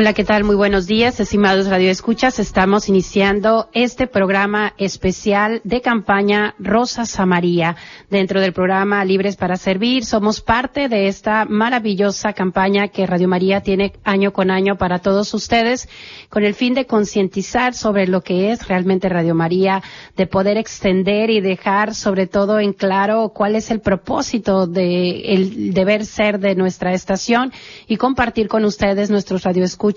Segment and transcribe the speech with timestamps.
[0.00, 0.44] Hola, ¿qué tal?
[0.44, 2.38] Muy buenos días, estimados radioescuchas.
[2.38, 7.76] Estamos iniciando este programa especial de campaña Rosas a María.
[8.08, 13.60] Dentro del programa Libres para Servir, somos parte de esta maravillosa campaña que Radio María
[13.60, 15.86] tiene año con año para todos ustedes,
[16.30, 19.82] con el fin de concientizar sobre lo que es realmente Radio María,
[20.16, 25.74] de poder extender y dejar sobre todo en claro cuál es el propósito de el
[25.74, 27.52] deber ser de nuestra estación
[27.86, 29.89] y compartir con ustedes nuestros radioescuchas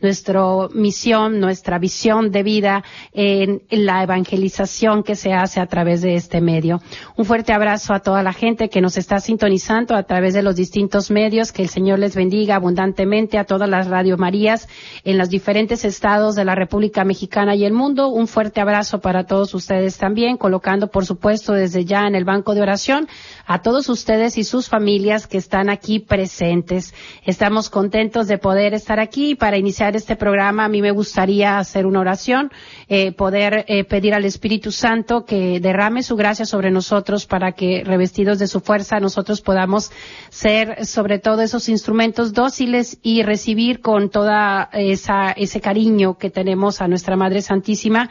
[0.00, 0.42] nuestra
[0.74, 6.40] misión, nuestra visión de vida en la evangelización que se hace a través de este
[6.40, 6.80] medio.
[7.16, 10.56] Un fuerte abrazo a toda la gente que nos está sintonizando a través de los
[10.56, 11.52] distintos medios.
[11.52, 14.68] Que el Señor les bendiga abundantemente a todas las Radio Marías
[15.04, 18.08] en los diferentes estados de la República Mexicana y el mundo.
[18.08, 22.54] Un fuerte abrazo para todos ustedes también, colocando, por supuesto, desde ya en el banco
[22.54, 23.08] de oración
[23.46, 26.94] a todos ustedes y sus familias que están aquí presentes.
[27.24, 31.86] Estamos contentos de poder estar aquí para iniciar este programa a mí me gustaría hacer
[31.86, 32.50] una oración,
[32.88, 37.82] eh, poder eh, pedir al Espíritu Santo que derrame su gracia sobre nosotros para que
[37.84, 39.90] revestidos de su fuerza nosotros podamos
[40.30, 46.80] ser sobre todo esos instrumentos dóciles y recibir con toda esa, ese cariño que tenemos
[46.80, 48.08] a nuestra Madre Santísima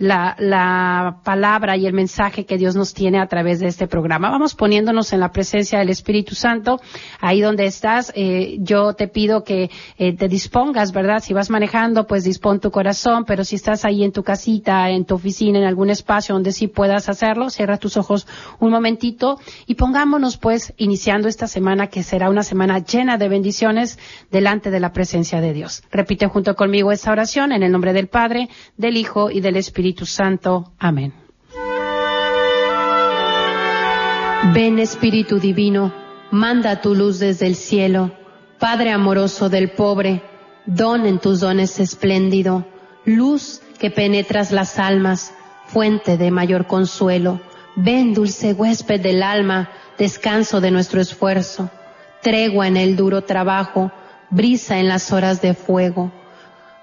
[0.00, 4.30] la, la palabra y el mensaje que Dios nos tiene a través de este programa.
[4.30, 6.80] Vamos poniéndonos en la presencia del Espíritu Santo,
[7.20, 8.10] ahí donde estás.
[8.16, 11.22] Eh, yo te pido que eh, te dispongas, ¿verdad?
[11.22, 15.04] Si vas manejando, pues dispón tu corazón, pero si estás ahí en tu casita, en
[15.04, 18.26] tu oficina, en algún espacio donde sí puedas hacerlo, cierra tus ojos
[18.58, 23.98] un momentito y pongámonos pues iniciando esta semana que será una semana llena de bendiciones
[24.30, 25.82] delante de la presencia de Dios.
[25.90, 29.89] Repite junto conmigo esta oración en el nombre del Padre, del Hijo y del Espíritu
[29.90, 30.72] Espíritu Santo.
[30.78, 31.12] Amén.
[34.54, 35.92] Ven Espíritu Divino,
[36.30, 38.12] manda tu luz desde el cielo,
[38.60, 40.22] Padre amoroso del pobre,
[40.64, 42.66] don en tus dones espléndido,
[43.04, 45.34] luz que penetras las almas,
[45.66, 47.40] fuente de mayor consuelo.
[47.74, 51.68] Ven, dulce huésped del alma, descanso de nuestro esfuerzo,
[52.22, 53.90] tregua en el duro trabajo,
[54.30, 56.12] brisa en las horas de fuego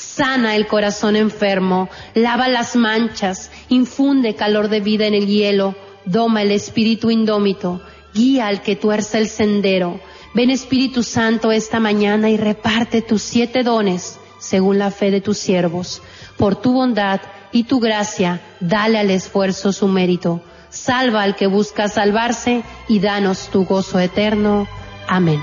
[0.00, 6.42] sana el corazón enfermo, lava las manchas, infunde calor de vida en el hielo, doma
[6.42, 7.82] el espíritu indómito,
[8.14, 10.00] guía al que tuerce el sendero.
[10.32, 15.38] Ven Espíritu Santo esta mañana y reparte tus siete dones según la fe de tus
[15.38, 16.02] siervos.
[16.38, 17.20] Por tu bondad
[17.52, 20.40] y tu gracia, dale al esfuerzo su mérito.
[20.70, 24.68] Salva al que busca salvarse y danos tu gozo eterno.
[25.08, 25.40] Amén.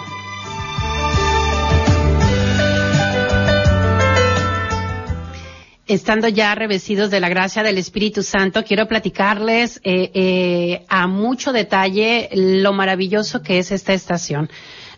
[5.87, 11.53] Estando ya revestidos de la gracia del Espíritu Santo, quiero platicarles eh, eh, a mucho
[11.53, 14.49] detalle lo maravilloso que es esta estación.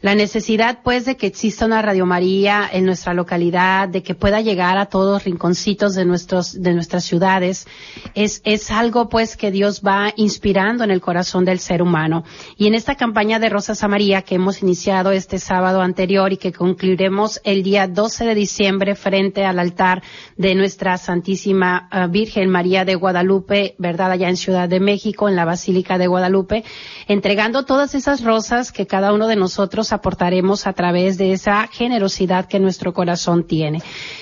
[0.01, 4.39] La necesidad, pues, de que exista una Radio María en nuestra localidad, de que pueda
[4.39, 7.67] llegar a todos rinconcitos de nuestros, de nuestras ciudades,
[8.15, 12.23] es, es algo, pues, que Dios va inspirando en el corazón del ser humano.
[12.55, 16.37] Y en esta campaña de Rosas a María que hemos iniciado este sábado anterior y
[16.37, 20.01] que concluiremos el día 12 de diciembre frente al altar
[20.37, 24.11] de nuestra Santísima eh, Virgen María de Guadalupe, ¿verdad?
[24.11, 26.63] Allá en Ciudad de México, en la Basílica de Guadalupe,
[27.07, 32.45] entregando todas esas rosas que cada uno de nosotros aportaremos a través de esa generosidad
[32.45, 33.81] que nuestro corazón tiene.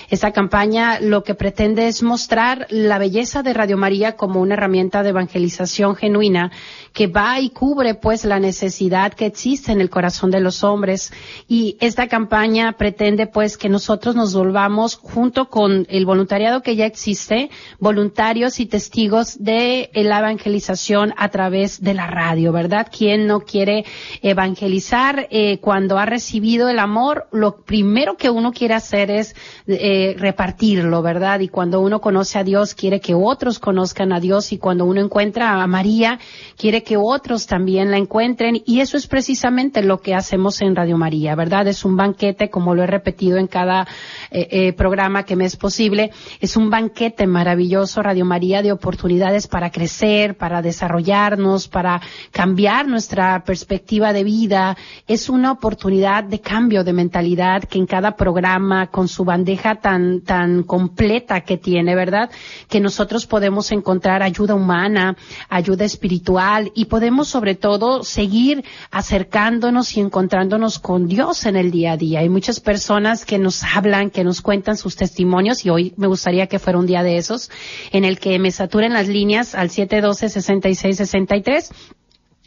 [0.09, 5.03] Esta campaña lo que pretende es mostrar la belleza de Radio María como una herramienta
[5.03, 6.51] de evangelización genuina
[6.93, 11.11] que va y cubre pues la necesidad que existe en el corazón de los hombres
[11.47, 16.85] y esta campaña pretende pues que nosotros nos volvamos junto con el voluntariado que ya
[16.85, 17.49] existe,
[17.79, 22.87] voluntarios y testigos de la evangelización a través de la radio, ¿verdad?
[22.95, 23.85] ¿Quién no quiere
[24.21, 27.27] evangelizar eh, cuando ha recibido el amor?
[27.31, 29.35] Lo primero que uno quiere hacer es
[29.67, 31.39] eh, repartirlo, ¿verdad?
[31.39, 35.01] Y cuando uno conoce a Dios, quiere que otros conozcan a Dios y cuando uno
[35.01, 36.19] encuentra a María,
[36.57, 40.97] quiere que otros también la encuentren y eso es precisamente lo que hacemos en Radio
[40.97, 41.67] María, ¿verdad?
[41.67, 43.87] Es un banquete, como lo he repetido en cada
[44.31, 49.47] eh, eh, programa que me es posible, es un banquete maravilloso, Radio María, de oportunidades
[49.47, 52.01] para crecer, para desarrollarnos, para
[52.31, 54.77] cambiar nuestra perspectiva de vida.
[55.07, 60.21] Es una oportunidad de cambio de mentalidad que en cada programa, con su bandeja tan,
[60.21, 62.29] tan completa que tiene, ¿verdad?
[62.67, 65.17] Que nosotros podemos encontrar ayuda humana,
[65.49, 71.93] ayuda espiritual y podemos sobre todo seguir acercándonos y encontrándonos con Dios en el día
[71.93, 72.19] a día.
[72.19, 76.47] Hay muchas personas que nos hablan, que nos cuentan sus testimonios y hoy me gustaría
[76.47, 77.49] que fuera un día de esos
[77.91, 81.71] en el que me saturen las líneas al 712-6663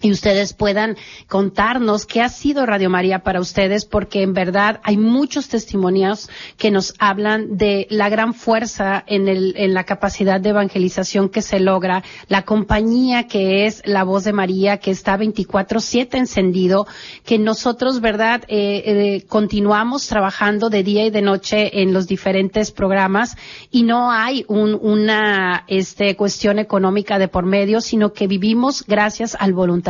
[0.03, 0.97] y ustedes puedan
[1.29, 6.71] contarnos qué ha sido Radio María para ustedes, porque en verdad hay muchos testimonios que
[6.71, 11.61] nos hablan de la gran fuerza en, el, en la capacidad de evangelización que se
[11.61, 16.87] logra, la compañía que es la voz de María, que está 24/7 encendido,
[17.25, 22.71] que nosotros, verdad, eh, eh, continuamos trabajando de día y de noche en los diferentes
[22.71, 23.37] programas
[23.71, 29.37] y no hay un, una este, cuestión económica de por medio, sino que vivimos gracias
[29.39, 29.90] al voluntariado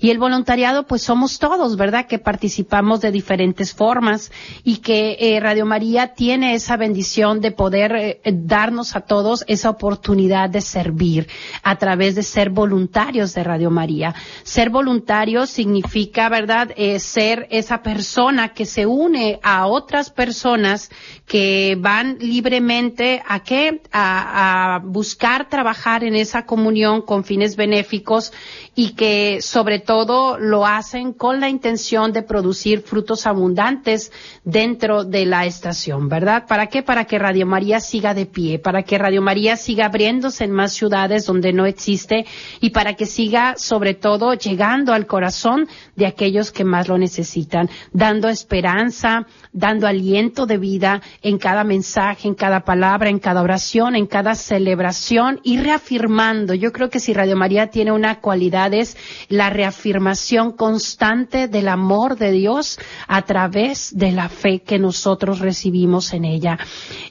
[0.00, 2.06] y el voluntariado, pues somos todos, ¿verdad?
[2.06, 4.30] Que participamos de diferentes formas
[4.64, 9.70] y que eh, Radio María tiene esa bendición de poder eh, darnos a todos esa
[9.70, 11.26] oportunidad de servir
[11.62, 14.14] a través de ser voluntarios de Radio María.
[14.42, 16.72] Ser voluntario significa, ¿verdad?
[16.76, 20.90] Eh, ser esa persona que se une a otras personas
[21.26, 23.80] que van libremente a qué?
[23.90, 28.32] A, a buscar trabajar en esa comunión con fines benéficos
[28.74, 34.12] y que sobre todo lo hacen con la intención de producir frutos abundantes
[34.44, 36.46] dentro de la estación, ¿verdad?
[36.46, 36.82] ¿Para qué?
[36.82, 40.72] Para que Radio María siga de pie, para que Radio María siga abriéndose en más
[40.72, 42.26] ciudades donde no existe
[42.60, 47.68] y para que siga sobre todo llegando al corazón de aquellos que más lo necesitan,
[47.92, 53.96] dando esperanza, dando aliento de vida en cada mensaje, en cada palabra, en cada oración,
[53.96, 56.54] en cada celebración y reafirmando.
[56.54, 58.96] Yo creo que si Radio María tiene una cualidad es
[59.28, 66.12] la reafirmación constante del amor de Dios a través de la fe que nosotros recibimos
[66.12, 66.58] en ella.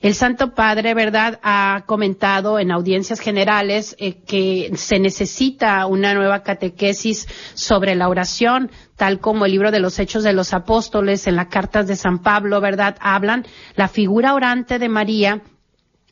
[0.02, 6.44] El Santo Padre, ¿verdad?, ha comentado en audiencias generales eh, que se necesita una nueva
[6.44, 11.36] catequesis sobre la oración, tal como el libro de los Hechos de los Apóstoles en
[11.36, 13.46] las cartas de San Pablo, ¿verdad?, hablan
[13.76, 15.42] la figura orante de María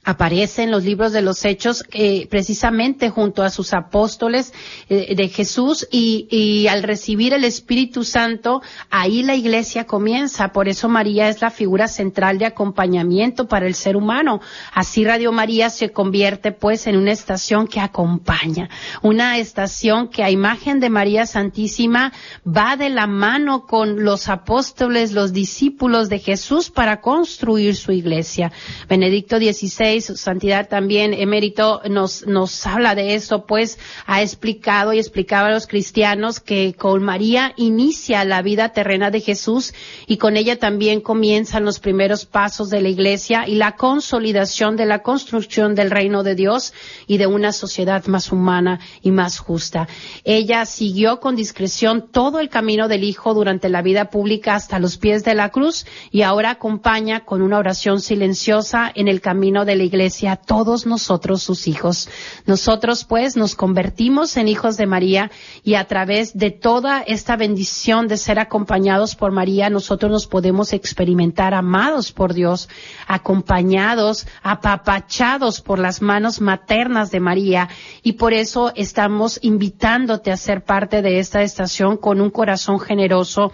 [0.04, 4.54] aparece en los libros de los hechos eh, precisamente junto a sus apóstoles
[4.90, 10.52] eh, de Jesús y, y, al recibir el Espíritu Santo ahí la iglesia comienza.
[10.54, 14.42] Por eso María es la figura central de acompañamiento para el ser humano.
[14.74, 18.70] Así Radio María se convierte pues en una estación que acompaña
[19.02, 22.14] una estación que a imagen de María Santísima
[22.46, 28.52] va de la mano con los apóstoles los discípulos de Jesús para construir su iglesia.
[28.88, 35.00] Benedicto XVI su santidad también emérito nos, nos habla de eso, pues ha explicado y
[35.00, 39.74] explicaba a los cristianos que con María inicia la vida terrena de Jesús
[40.08, 44.86] y con ella también comienzan los primeros pasos de la iglesia y la consolidación de
[44.86, 46.74] la construcción del reino de Dios
[47.08, 49.88] y de una sociedad más humana y más justa.
[50.24, 54.98] Ella siguió con discreción todo el camino del Hijo durante la vida pública hasta los
[54.98, 59.76] pies de la cruz y ahora acompaña con una oración silenciosa en el camino de
[59.82, 62.08] la iglesia, todos nosotros sus hijos.
[62.46, 65.32] Nosotros pues nos convertimos en hijos de María
[65.64, 70.74] y a través de toda esta bendición de ser acompañados por María, nosotros nos podemos
[70.74, 72.70] experimentar amados por Dios,
[73.08, 77.70] acompañados, apapachados por las manos maternas de María.
[78.04, 83.52] Y por eso estamos invitándote a ser parte de esta estación con un corazón generoso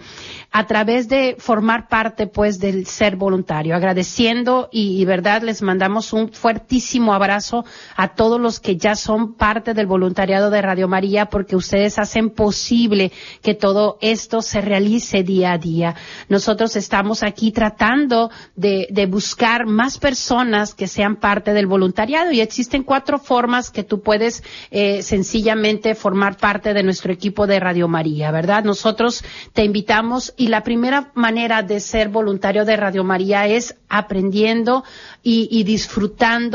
[0.50, 6.12] a través de formar parte pues del ser voluntario, agradeciendo y, y verdad les mandamos
[6.12, 7.64] un un fuertísimo abrazo
[7.96, 12.30] a todos los que ya son parte del voluntariado de Radio María porque ustedes hacen
[12.30, 15.94] posible que todo esto se realice día a día.
[16.28, 22.40] Nosotros estamos aquí tratando de, de buscar más personas que sean parte del voluntariado y
[22.40, 27.88] existen cuatro formas que tú puedes eh, sencillamente formar parte de nuestro equipo de Radio
[27.88, 28.64] María, ¿verdad?
[28.64, 34.84] Nosotros te invitamos y la primera manera de ser voluntario de Radio María es aprendiendo
[35.22, 36.07] y, y, disfrutando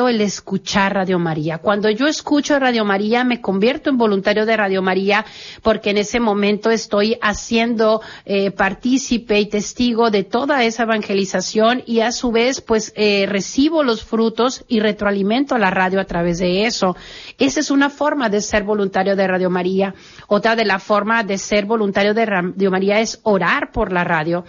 [0.07, 1.57] el escuchar Radio María.
[1.57, 5.25] Cuando yo escucho Radio María, me convierto en voluntario de Radio María
[5.61, 11.99] porque en ese momento estoy haciendo eh, partícipe y testigo de toda esa evangelización y
[11.99, 16.39] a su vez pues eh, recibo los frutos y retroalimento a la radio a través
[16.39, 16.95] de eso.
[17.37, 19.93] Esa es una forma de ser voluntario de Radio María.
[20.27, 24.43] Otra de la forma de ser voluntario de Radio María es orar por la radio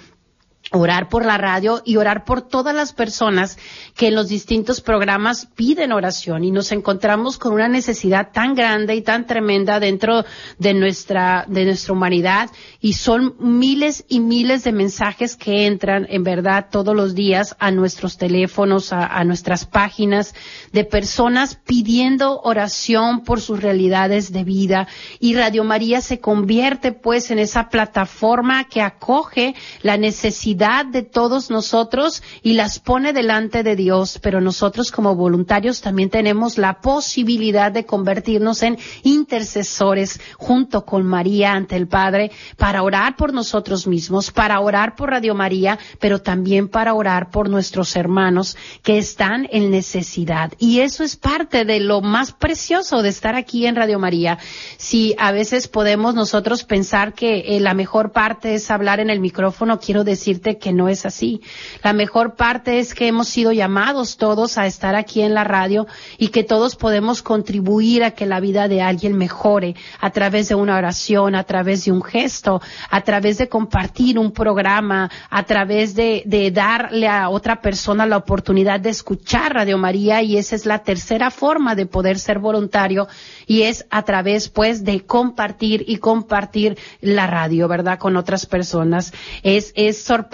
[0.73, 3.59] orar por la radio y orar por todas las personas
[3.95, 6.45] que en los distintos programas piden oración.
[6.45, 10.25] Y nos encontramos con una necesidad tan grande y tan tremenda dentro
[10.59, 12.51] de nuestra de nuestra humanidad.
[12.81, 17.71] Y son miles y miles de mensajes que entran en verdad todos los días a
[17.71, 20.35] nuestros teléfonos a, a nuestras páginas
[20.73, 24.89] de personas pidiendo oración por sus realidades de vida.
[25.21, 31.51] Y Radio María se convierte pues en esa plataforma que acoge la necesidad de todos
[31.51, 37.73] nosotros y las pone delante de Dios, pero nosotros como voluntarios también tenemos la posibilidad
[37.73, 44.31] de convertirnos en intercesores junto con María ante el Padre para orar por nosotros mismos,
[44.31, 49.71] para orar por Radio María, pero también para orar por nuestros hermanos que están en
[49.71, 50.53] necesidad.
[50.59, 54.39] Y eso es parte de lo más precioso de estar aquí en Radio María.
[54.77, 59.21] Si a veces podemos nosotros pensar que eh, la mejor parte es hablar en el
[59.21, 61.41] micrófono, quiero decirte que no es así.
[61.83, 65.87] La mejor parte es que hemos sido llamados todos a estar aquí en la radio
[66.19, 70.55] y que todos podemos contribuir a que la vida de alguien mejore a través de
[70.55, 72.61] una oración, a través de un gesto,
[72.91, 76.23] a través de compartir un programa, a través de,
[76.53, 81.31] darle a otra persona la oportunidad de escuchar Radio María y esa es la tercera
[81.31, 83.09] forma de poder ser voluntario
[83.47, 87.99] y es a través pues de compartir y compartir la radio, ¿verdad?
[87.99, 89.13] Con otras personas.
[89.43, 90.34] Es, es sorprendente.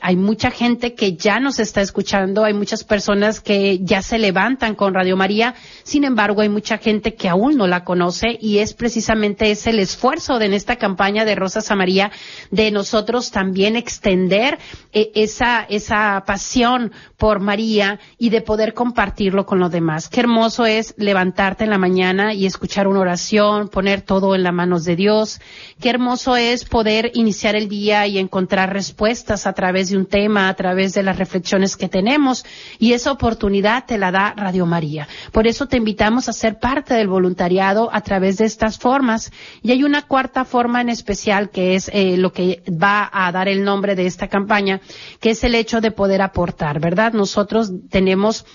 [0.00, 2.44] Hay mucha gente que ya nos está escuchando.
[2.44, 5.54] Hay muchas personas que ya se levantan con Radio María.
[5.84, 9.78] Sin embargo, hay mucha gente que aún no la conoce y es precisamente ese el
[9.78, 12.10] esfuerzo de en esta campaña de Rosas a María
[12.50, 14.58] de nosotros también extender
[14.92, 20.08] eh, esa, esa pasión por María y de poder compartirlo con los demás.
[20.08, 24.52] Qué hermoso es levantarte en la mañana y escuchar una oración, poner todo en las
[24.52, 25.40] manos de Dios.
[25.80, 30.48] Qué hermoso es poder iniciar el día y encontrar respuestas a través de un tema,
[30.48, 32.44] a través de las reflexiones que tenemos.
[32.78, 35.08] Y esa oportunidad te la da Radio María.
[35.32, 39.32] Por eso te invitamos a ser parte del voluntariado a través de estas formas.
[39.62, 43.48] Y hay una cuarta forma en especial que es eh, lo que va a dar
[43.48, 44.80] el nombre de esta campaña,
[45.18, 47.12] que es el hecho de poder aportar, ¿verdad?
[47.12, 48.46] Nosotros tenemos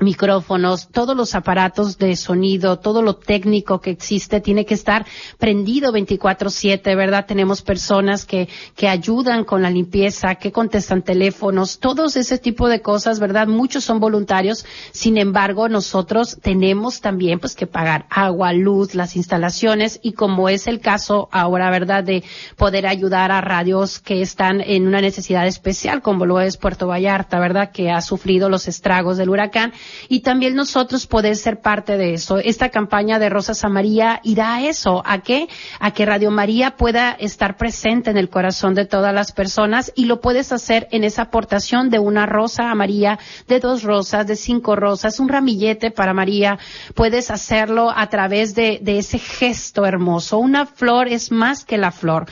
[0.00, 5.06] micrófonos, todos los aparatos de sonido, todo lo técnico que existe tiene que estar
[5.38, 7.26] prendido 24/7, ¿verdad?
[7.26, 12.80] Tenemos personas que, que ayudan con la limpieza, que contestan teléfonos, todos ese tipo de
[12.80, 13.46] cosas, ¿verdad?
[13.46, 20.00] Muchos son voluntarios, sin embargo, nosotros tenemos también pues que pagar agua, luz, las instalaciones
[20.02, 22.04] y como es el caso ahora, ¿verdad?
[22.04, 22.24] De
[22.56, 27.38] poder ayudar a radios que están en una necesidad especial, como lo es Puerto Vallarta,
[27.38, 27.70] ¿verdad?
[27.72, 29.72] Que ha sufrido los estragos del huracán
[30.08, 32.38] y también nosotros poder ser parte de eso.
[32.38, 35.48] Esta campaña de Rosas a María irá a eso, ¿a qué?
[35.78, 40.06] A que Radio María pueda estar presente en el corazón de todas las personas y
[40.06, 43.18] lo puedes hacer en esa aportación de una rosa a María,
[43.48, 46.58] de dos rosas, de cinco rosas, un ramillete para María.
[46.94, 50.38] Puedes hacerlo a través de, ese gesto hermoso.
[50.38, 52.26] Una flor es más que la flor.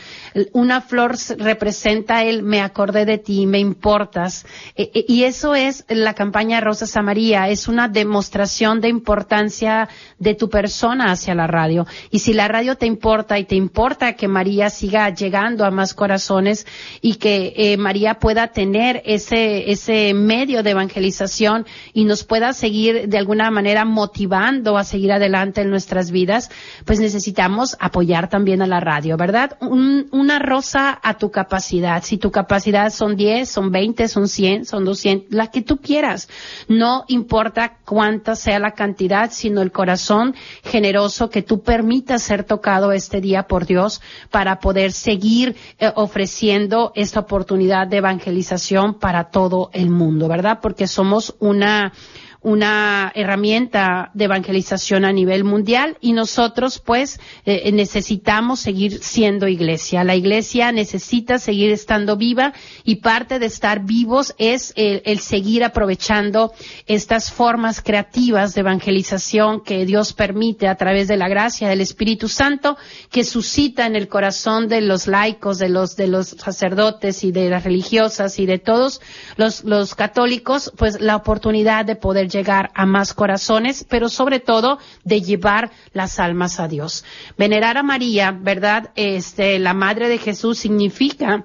[0.52, 4.44] Una flor representa el me acordé de ti, me importas.
[4.76, 9.88] E, e, y eso es la campaña Rosas a María es una demostración de importancia
[10.18, 11.86] de tu persona hacia la radio.
[12.10, 15.94] Y si la radio te importa y te importa que María siga llegando a más
[15.94, 16.66] corazones
[17.00, 23.08] y que eh, María pueda tener ese, ese medio de evangelización y nos pueda seguir
[23.08, 26.50] de alguna manera motivando a seguir adelante en nuestras vidas,
[26.84, 29.56] pues necesitamos apoyar también a la radio, ¿verdad?
[29.60, 32.02] una rosa a tu capacidad.
[32.02, 36.28] Si tu capacidad son 10, son 20, son 100, son 200, la que tú quieras.
[36.68, 42.90] No importa cuánta sea la cantidad, sino el corazón generoso que tú permitas ser tocado
[42.90, 49.68] este día por Dios para poder seguir eh, ofreciendo esta oportunidad de evangelización para todo
[49.74, 50.60] el mundo, ¿verdad?
[50.62, 51.92] Porque somos una
[52.40, 60.04] una herramienta de evangelización a nivel mundial y nosotros pues eh, necesitamos seguir siendo iglesia.
[60.04, 62.52] La iglesia necesita seguir estando viva
[62.84, 66.52] y parte de estar vivos es el, seguir aprovechando
[66.86, 72.28] estas formas creativas de evangelización que Dios permite a través de la gracia del Espíritu
[72.28, 72.76] Santo
[73.10, 77.50] que suscita en el corazón de los laicos, de los, de los sacerdotes y de
[77.50, 79.00] las religiosas y de todos
[79.36, 84.78] los, los católicos, pues la oportunidad de poder llegar a más corazones, pero sobre todo
[85.04, 87.04] de llevar las almas a Dios.
[87.36, 88.90] Venerar a María, ¿verdad?
[88.94, 91.44] Este, la madre de Jesús significa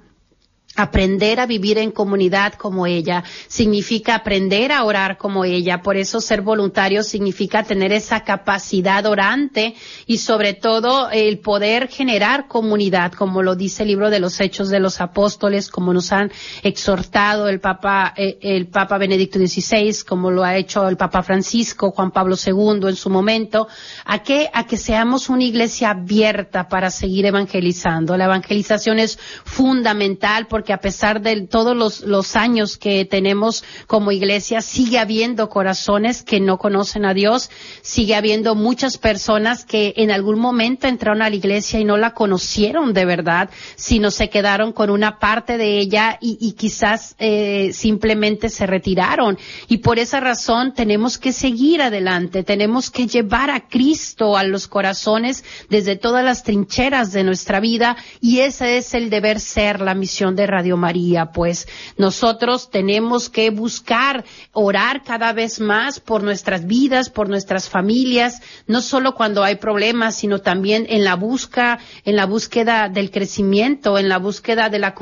[0.75, 5.82] Aprender a vivir en comunidad como ella significa aprender a orar como ella.
[5.82, 9.75] Por eso ser voluntario significa tener esa capacidad orante
[10.08, 14.70] y sobre todo el poder generar comunidad, como lo dice el libro de los Hechos
[14.70, 16.32] de los Apóstoles, como nos han
[16.63, 21.92] exhortado el Papa, eh, el Papa Benedicto XVI, como lo ha hecho el Papa Francisco,
[21.92, 23.68] Juan Pablo II en su momento,
[24.06, 28.18] a que, a que seamos una iglesia abierta para seguir evangelizando.
[28.18, 34.62] La evangelización es fundamental porque a pesar de todos los, años que tenemos como iglesia,
[34.62, 37.50] sigue habiendo corazones que no conocen a Dios,
[37.82, 42.13] sigue habiendo muchas personas que en algún momento entraron a la iglesia y no la
[42.13, 48.50] conocieron de verdad, sino se quedaron con una parte de ella y, quizás eh, simplemente
[48.50, 49.38] se retiraron.
[49.67, 54.67] Y por esa razón tenemos que seguir adelante, tenemos que llevar a Cristo a los
[54.67, 59.96] corazones desde todas las trincheras de nuestra vida y ese es el deber ser, la
[59.96, 61.67] misión de Radio María, pues
[61.98, 68.81] nosotros tenemos que buscar orar cada vez más por nuestras vidas, por nuestras familias, no
[68.81, 74.10] solo cuando hay problemas, sino también en la busca, en la búsqueda del crecimiento, en
[74.10, 74.93] la búsqueda de la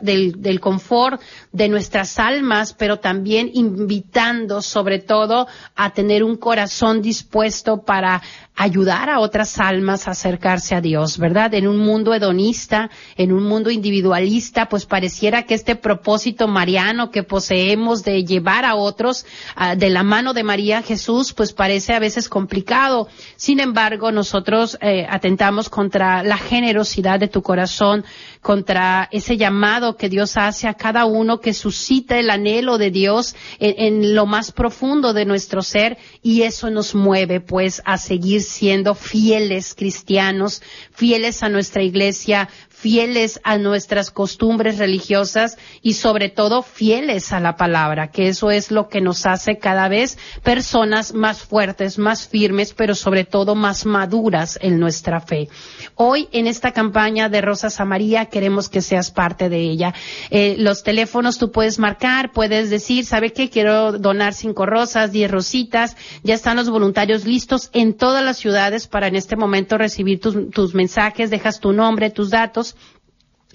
[0.00, 1.20] del, del confort
[1.52, 8.20] de nuestras almas, pero también invitando sobre todo a tener un corazón dispuesto para
[8.58, 11.54] ayudar a otras almas a acercarse a Dios, ¿verdad?
[11.54, 17.22] En un mundo hedonista, en un mundo individualista, pues pareciera que este propósito mariano que
[17.22, 21.98] poseemos de llevar a otros ah, de la mano de María Jesús, pues parece a
[21.98, 23.08] veces complicado.
[23.36, 28.04] Sin embargo, nosotros eh, atentamos contra la generosidad de tu corazón,
[28.40, 33.36] contra ese llamado que Dios hace a cada uno que suscita el anhelo de Dios
[33.58, 38.42] en, en lo más profundo de nuestro ser y eso nos mueve pues a seguir
[38.42, 42.48] siendo fieles cristianos, fieles a nuestra iglesia,
[42.80, 48.70] fieles a nuestras costumbres religiosas y sobre todo fieles a la palabra, que eso es
[48.70, 53.84] lo que nos hace cada vez personas más fuertes, más firmes, pero sobre todo más
[53.84, 55.48] maduras en nuestra fe.
[55.96, 59.92] Hoy en esta campaña de Rosas a María queremos que seas parte de ella.
[60.30, 63.50] Eh, los teléfonos tú puedes marcar, puedes decir, ¿sabe qué?
[63.50, 65.96] Quiero donar cinco rosas, diez rositas.
[66.22, 70.50] Ya están los voluntarios listos en todas las ciudades para en este momento recibir tus,
[70.50, 72.68] tus mensajes, dejas tu nombre, tus datos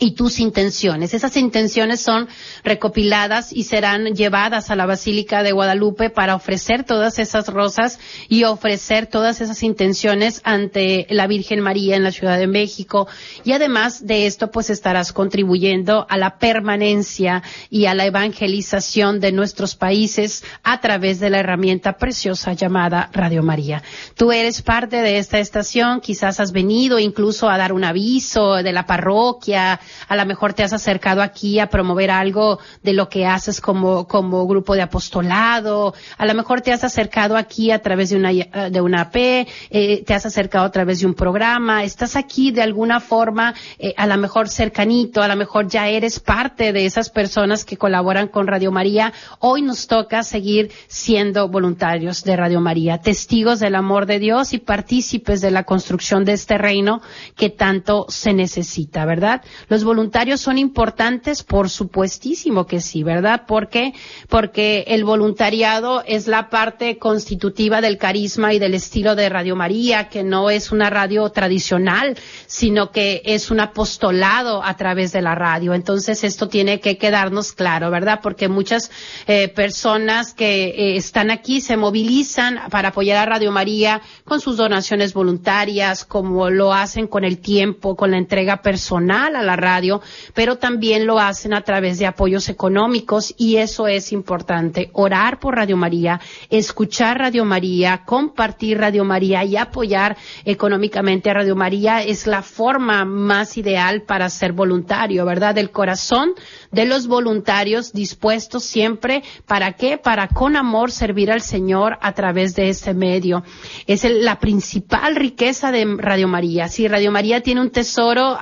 [0.03, 1.13] y tus intenciones.
[1.13, 2.27] Esas intenciones son
[2.65, 8.43] recopiladas y serán llevadas a la Basílica de Guadalupe para ofrecer todas esas rosas y
[8.43, 13.07] ofrecer todas esas intenciones ante la Virgen María en la Ciudad de México.
[13.45, 19.31] Y además de esto, pues estarás contribuyendo a la permanencia y a la evangelización de
[19.31, 23.81] nuestros países a través de la herramienta preciosa llamada Radio María.
[24.17, 28.73] Tú eres parte de esta estación, quizás has venido incluso a dar un aviso de
[28.73, 33.25] la parroquia, a lo mejor te has acercado aquí a promover algo de lo que
[33.25, 38.09] haces como, como grupo de apostolado, a lo mejor te has acercado aquí a través
[38.09, 42.15] de una, de una P, eh, te has acercado a través de un programa, estás
[42.15, 46.73] aquí de alguna forma, eh, a lo mejor cercanito, a lo mejor ya eres parte
[46.73, 49.13] de esas personas que colaboran con Radio María.
[49.39, 54.57] Hoy nos toca seguir siendo voluntarios de Radio María, testigos del amor de Dios y
[54.57, 57.01] partícipes de la construcción de este reino
[57.35, 59.41] que tanto se necesita, ¿verdad?
[59.73, 63.47] Los voluntarios son importantes, por supuestísimo que sí, ¿verdad?
[63.47, 63.95] ¿Por qué?
[64.29, 70.09] Porque el voluntariado es la parte constitutiva del carisma y del estilo de Radio María,
[70.09, 75.33] que no es una radio tradicional, sino que es un apostolado a través de la
[75.33, 75.73] radio.
[75.73, 78.19] Entonces esto tiene que quedarnos claro, ¿verdad?
[78.21, 78.91] Porque muchas
[79.25, 84.55] eh, personas que eh, están aquí se movilizan para apoyar a Radio María con sus
[84.55, 90.01] donaciones voluntarias, como lo hacen con el tiempo, con la entrega personal a la radio,
[90.33, 94.89] pero también lo hacen a través de apoyos económicos y eso es importante.
[94.93, 101.55] Orar por Radio María, escuchar Radio María, compartir Radio María y apoyar económicamente a Radio
[101.55, 105.55] María es la forma más ideal para ser voluntario, ¿verdad?
[105.55, 106.33] Del corazón
[106.71, 109.97] de los voluntarios dispuestos siempre, ¿para qué?
[109.97, 113.43] Para con amor servir al Señor a través de ese medio.
[113.87, 116.67] Es la principal riqueza de Radio María.
[116.67, 118.37] Si Radio María tiene un tesoro,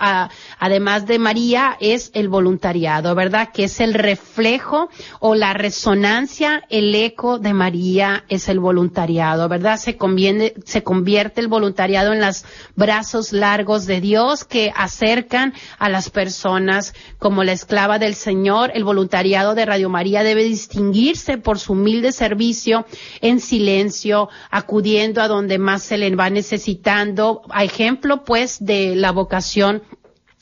[0.60, 3.50] además de María, es el voluntariado, ¿verdad?
[3.54, 9.78] Que es el reflejo o la resonancia, el eco de María es el voluntariado, ¿verdad?
[9.78, 12.46] Se conviene, se convierte el voluntariado en los
[12.76, 18.72] brazos largos de Dios que acercan a las personas como la esclava del Señor.
[18.74, 22.86] El voluntariado de Radio María debe distinguirse por su humilde servicio
[23.22, 27.42] en silencio, acudiendo a donde más se le va necesitando.
[27.50, 29.84] A ejemplo, pues, de la vocación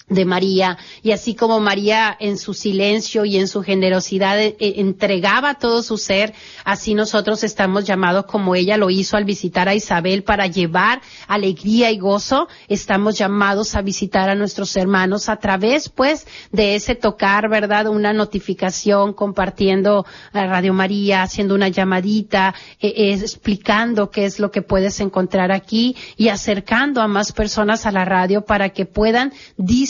[0.10, 4.74] de María y así como María en su silencio y en su generosidad eh, eh,
[4.78, 6.34] entregaba todo su ser,
[6.66, 11.92] así nosotros estamos llamados como ella lo hizo al visitar a Isabel para llevar alegría
[11.92, 17.50] y gozo, estamos llamados a visitar a nuestros hermanos a través pues de ese tocar,
[17.50, 17.88] ¿verdad?
[17.88, 24.62] Una notificación compartiendo a Radio María, haciendo una llamadita, eh, explicando qué es lo que
[24.62, 29.34] puedes encontrar aquí y acercando a más personas a la radio para que puedan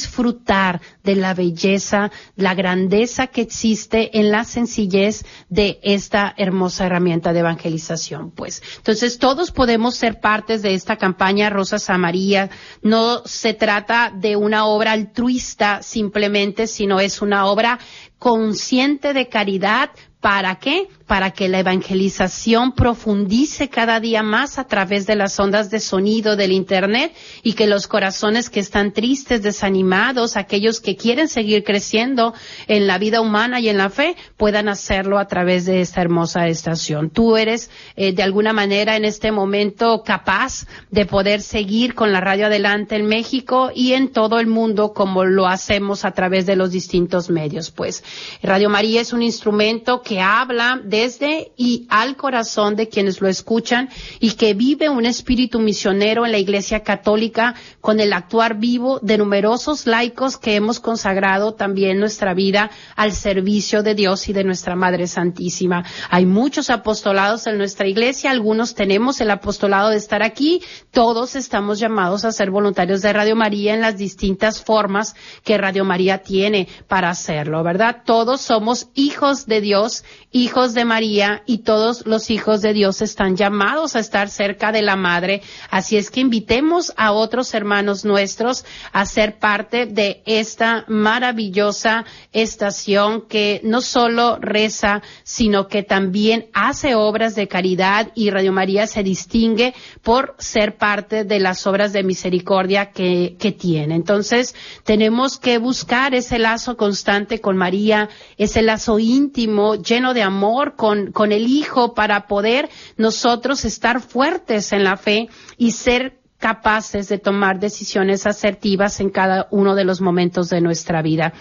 [0.10, 7.32] disfrutar de la belleza, la grandeza que existe en la sencillez de esta hermosa herramienta
[7.32, 8.32] de evangelización.
[8.32, 12.50] Pues, entonces todos podemos ser partes de esta campaña Rosas a María.
[12.82, 17.78] No se trata de una obra altruista simplemente, sino es una obra
[18.17, 19.91] consciente de caridad.
[20.20, 20.88] ¿Para qué?
[21.10, 26.36] para que la evangelización profundice cada día más a través de las ondas de sonido
[26.36, 32.36] del Internet y que los corazones que están tristes, desanimados, aquellos que quieren seguir creciendo
[32.68, 36.48] en la vida humana y en la fe, puedan hacerlo a través de esta hermosa
[36.48, 37.10] estación.
[37.10, 42.22] Tú eres eh, de alguna manera en este momento capaz de poder seguir con la
[42.22, 46.56] radio adelante en México y en todo el mundo como lo hacemos a través de
[46.56, 47.72] los distintos medios.
[47.72, 48.04] Pues
[48.44, 53.30] Radio María es un instrumento que habla de desde y al corazón de quienes lo
[53.30, 59.00] escuchan y que vive un espíritu misionero en la Iglesia Católica con el actuar vivo
[59.02, 64.43] de numerosos laicos que hemos consagrado también nuestra vida al servicio de Dios y de
[64.43, 65.86] nuestra Madre Santísima.
[66.10, 71.80] Hay muchos apostolados en nuestra Iglesia, algunos tenemos el apostolado de estar aquí, todos estamos
[71.80, 76.67] llamados a ser voluntarios de Radio María en las distintas formas que Radio María tiene
[76.89, 78.04] para hacerlo, ¿verdad?
[78.06, 79.99] Todos somos hijos de Dios,
[80.32, 84.82] hijos de María y todos los hijos de Dios están llamados a estar cerca de
[84.82, 85.42] la Madre.
[85.70, 93.28] Así es que invitemos a otros hermanos nuestros a ser parte de esta maravillosa estación
[93.28, 99.04] que no solo reza, sino que también hace obras de caridad y Radio María se
[99.04, 103.96] distingue por ser parte de las obras de misericordia que, tiene.
[103.96, 110.75] Entonces, tenemos que buscar ese lazo constante con María, ese lazo íntimo, lleno de amor
[110.75, 117.10] con, con el Hijo para poder nosotros estar fuertes en la fe y ser capaces
[117.10, 121.34] de tomar decisiones asertivas en cada uno de los momentos de nuestra vida.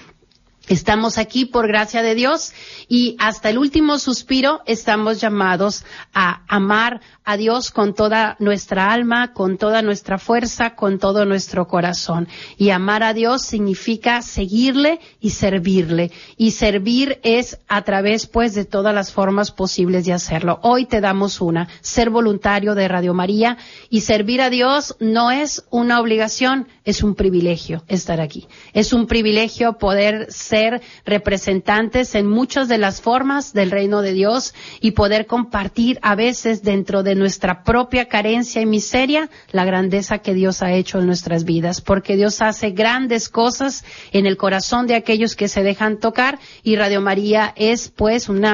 [0.69, 2.53] Estamos aquí por gracia de Dios
[2.89, 9.33] y hasta el último suspiro estamos llamados a amar a Dios con toda nuestra alma,
[9.33, 12.29] con toda nuestra fuerza, con todo nuestro corazón.
[12.59, 16.11] Y amar a Dios significa seguirle y servirle.
[16.37, 20.59] Y servir es a través pues de todas las formas posibles de hacerlo.
[20.63, 23.57] Hoy te damos una, ser voluntario de Radio María
[23.89, 28.49] y servir a Dios no es una obligación, es un privilegio estar aquí.
[28.75, 30.58] Es un privilegio poder ser
[31.05, 36.63] representantes en muchas de las formas del reino de Dios y poder compartir a veces
[36.63, 41.45] dentro de nuestra propia carencia y miseria la grandeza que Dios ha hecho en nuestras
[41.45, 46.39] vidas, porque Dios hace grandes cosas en el corazón de aquellos que se dejan tocar
[46.63, 48.45] y Radio María es pues un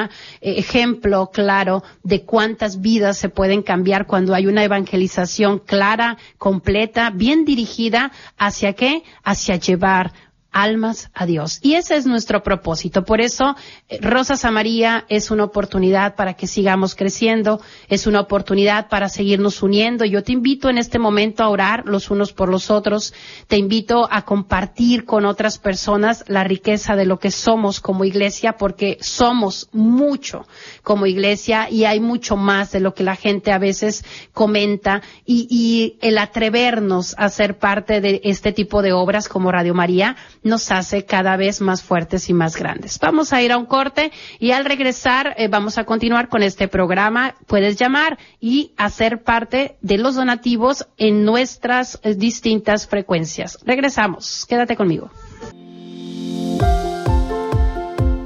[0.40, 7.45] ejemplo claro de cuántas vidas se pueden cambiar cuando hay una evangelización clara, completa, bien
[7.45, 9.03] dirigida hacia qué?
[9.23, 10.12] Hacia llevar
[10.55, 11.59] almas a Dios.
[11.62, 13.05] Y ese es nuestro propósito.
[13.05, 13.57] Por eso,
[13.88, 19.09] eh, Rosas a María es una oportunidad para que sigamos creciendo, es una oportunidad para
[19.09, 20.05] seguirnos uniendo.
[20.05, 23.12] Yo te invito en este momento a orar los unos por los otros,
[23.49, 28.57] te invito a compartir con otras personas la riqueza de lo que somos como iglesia,
[28.57, 30.47] porque somos mucho
[30.85, 35.49] como iglesia y hay mucho más de lo que la gente a veces comenta y,
[35.51, 40.70] y el atrevernos a ser parte de este tipo de obras como Radio María nos
[40.70, 42.98] hace cada vez más fuertes y más grandes.
[43.00, 46.68] Vamos a ir a un corte y al regresar eh, vamos a continuar con este
[46.68, 47.35] programa.
[47.46, 53.59] Puedes llamar y hacer parte de los donativos en nuestras eh, distintas frecuencias.
[53.64, 54.46] Regresamos.
[54.46, 55.11] Quédate conmigo.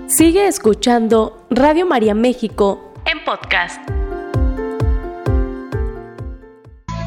[0.09, 3.81] Sigue escuchando Radio María México en podcast.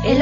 [0.03, 0.21] El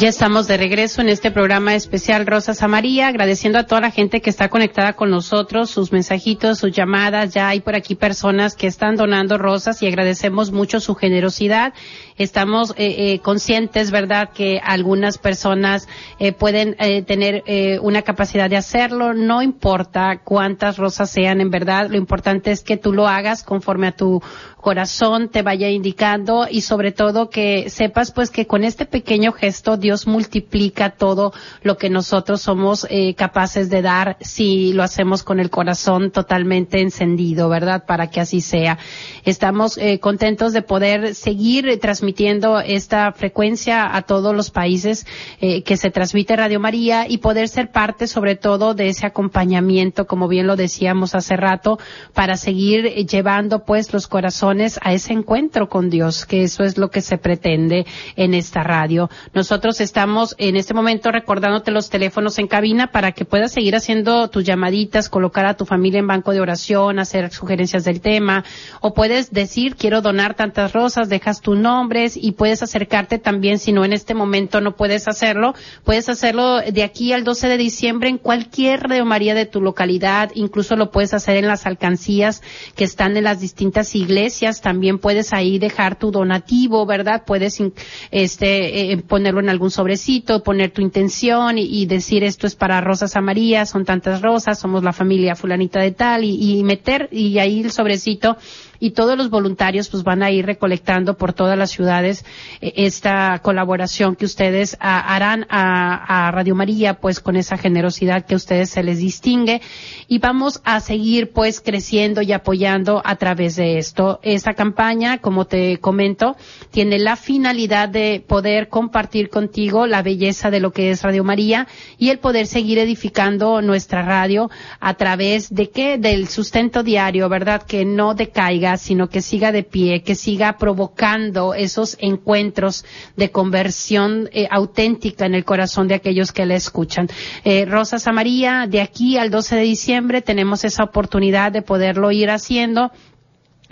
[0.00, 3.90] Ya estamos de regreso en este programa especial Rosas a María, agradeciendo a toda la
[3.90, 7.34] gente que está conectada con nosotros, sus mensajitos, sus llamadas.
[7.34, 11.74] Ya hay por aquí personas que están donando rosas y agradecemos mucho su generosidad.
[12.16, 15.86] Estamos eh, eh, conscientes, ¿verdad?, que algunas personas
[16.18, 19.12] eh, pueden eh, tener eh, una capacidad de hacerlo.
[19.12, 23.88] No importa cuántas rosas sean, en verdad, lo importante es que tú lo hagas conforme
[23.88, 24.22] a tu
[24.60, 29.76] corazón te vaya indicando y sobre todo que sepas pues que con este pequeño gesto
[29.76, 35.40] Dios multiplica todo lo que nosotros somos eh, capaces de dar si lo hacemos con
[35.40, 37.84] el corazón totalmente encendido, ¿verdad?
[37.86, 38.78] Para que así sea.
[39.24, 45.06] Estamos eh, contentos de poder seguir transmitiendo esta frecuencia a todos los países
[45.40, 50.06] eh, que se transmite Radio María y poder ser parte sobre todo de ese acompañamiento,
[50.06, 51.78] como bien lo decíamos hace rato,
[52.12, 56.90] para seguir llevando pues los corazones a ese encuentro con Dios, que eso es lo
[56.90, 57.86] que se pretende
[58.16, 59.08] en esta radio.
[59.32, 64.28] Nosotros estamos en este momento recordándote los teléfonos en cabina para que puedas seguir haciendo
[64.28, 68.44] tus llamaditas, colocar a tu familia en banco de oración, hacer sugerencias del tema,
[68.80, 73.70] o puedes decir quiero donar tantas rosas, dejas tus nombres y puedes acercarte también si
[73.70, 78.08] no en este momento no puedes hacerlo, puedes hacerlo de aquí al 12 de diciembre
[78.08, 82.42] en cualquier Radio María de tu localidad, incluso lo puedes hacer en las alcancías
[82.74, 87.24] que están en las distintas iglesias también puedes ahí dejar tu donativo, ¿verdad?
[87.26, 87.62] Puedes
[88.10, 92.80] este eh, ponerlo en algún sobrecito, poner tu intención y, y, decir esto es para
[92.80, 97.08] Rosas a María, son tantas rosas, somos la familia fulanita de tal y, y meter
[97.12, 98.36] y ahí el sobrecito
[98.80, 102.24] y todos los voluntarios pues van a ir recolectando por todas las ciudades
[102.60, 108.34] eh, esta colaboración que ustedes harán a, a, Radio María pues con esa generosidad que
[108.34, 109.60] a ustedes se les distingue
[110.08, 114.20] y vamos a seguir pues creciendo y apoyando a través de esto.
[114.22, 116.36] Esta campaña, como te comento,
[116.70, 121.66] tiene la finalidad de poder compartir contigo la belleza de lo que es Radio María
[121.98, 125.98] y el poder seguir edificando nuestra radio a través de qué?
[125.98, 127.62] Del sustento diario, ¿verdad?
[127.62, 132.84] Que no decaiga sino que siga de pie, que siga provocando esos encuentros
[133.16, 137.08] de conversión eh, auténtica en el corazón de aquellos que la escuchan.
[137.44, 142.10] Eh, Rosas a María, de aquí al 12 de diciembre tenemos esa oportunidad de poderlo
[142.12, 142.90] ir haciendo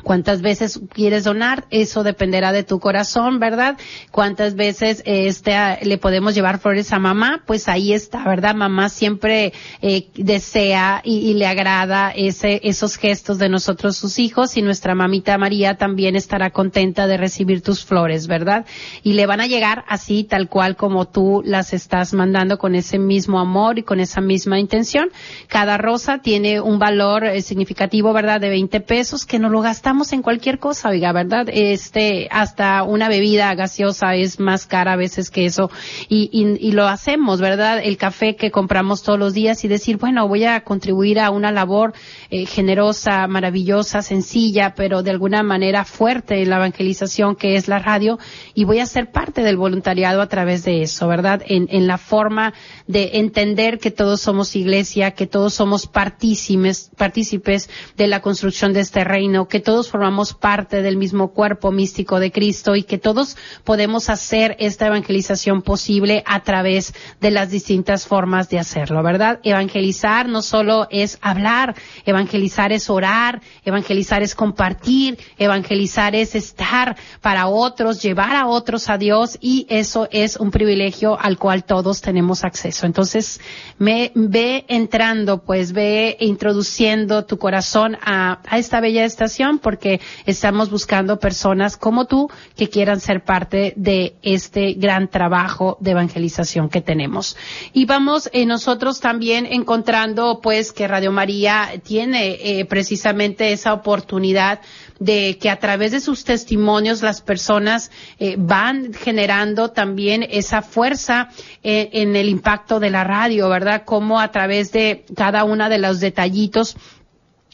[0.02, 3.76] cuántas veces quieres donar, eso dependerá de tu corazón, ¿verdad?
[4.10, 8.54] Cuántas veces este le podemos llevar flores a mamá, pues ahí está, ¿verdad?
[8.54, 14.62] Mamá siempre eh, desea y, le agrada ese esos gestos de nosotros sus hijos y
[14.62, 18.66] nuestra mamita María también estará contenta de recibir tus flores, ¿verdad?
[19.02, 22.98] Y le van a llegar así tal cual como tú las estás mandando con ese
[22.98, 25.10] mismo amor y con esa misma intención.
[25.48, 28.40] Cada rosa tiene un valor eh, significativo, ¿verdad?
[28.40, 31.46] De 20 pesos que no lo gastamos en cualquier cosa, oiga, ¿verdad?
[31.50, 35.70] Este, hasta una bebida gaseosa es más cara a veces que eso
[36.10, 37.80] y, y, y, lo hacemos, ¿verdad?
[37.82, 41.52] El café que compramos todos los días y decir, bueno, voy a contribuir a una
[41.52, 41.94] labor
[42.28, 47.78] eh, generosa, maravillosa, sencilla, pero de alguna manera fuerte en la evangelización que es la
[47.78, 48.18] radio
[48.52, 51.40] y voy a ser parte del voluntariado a través de eso, ¿verdad?
[51.46, 52.52] En, en la forma
[52.86, 58.80] de entender que todos somos iglesia, que todos somos partícipes, partícipes de la construcción de
[58.80, 63.36] este reino, que todos formamos parte del mismo cuerpo místico de Cristo y que todos
[63.62, 69.40] podemos hacer esta evangelización posible a través de las distintas formas de hacerlo, ¿verdad?
[69.44, 77.46] Evangelizar no solo es hablar, evangelizar es orar, evangelizar es compartir, evangelizar es estar para
[77.46, 82.44] otros, llevar a otros a Dios y eso es un privilegio al cual todos tenemos
[82.44, 82.86] acceso.
[82.86, 83.40] Entonces,
[83.78, 90.70] me ve entrando, pues ve introduciendo tu corazón a, a esta bella estación porque estamos
[90.70, 96.80] buscando personas como tú que quieran ser parte de este gran trabajo de evangelización que
[96.80, 97.36] tenemos.
[97.74, 104.60] Y vamos eh, nosotros también encontrando pues que Radio María tiene eh, precisamente esa oportunidad
[104.98, 111.28] de que a través de sus testimonios las personas eh, van generando también esa fuerza
[111.62, 113.82] eh, en el impacto de la radio, ¿verdad?
[113.84, 116.76] Como a través de cada una de los detallitos